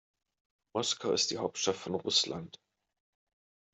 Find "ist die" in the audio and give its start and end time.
1.11-1.37